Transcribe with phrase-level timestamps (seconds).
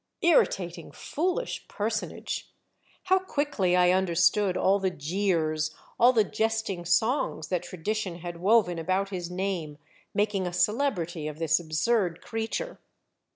[0.23, 2.51] Irritating, foolish personage!
[3.03, 8.79] How quickly I understood all the jeers, all the jesting songs that tradition had woven
[8.79, 9.77] about his name,
[10.11, 12.79] making a celebrity of this absurd creature